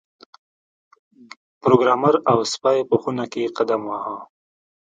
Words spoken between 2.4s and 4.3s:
سپی په خونه کې قدم واهه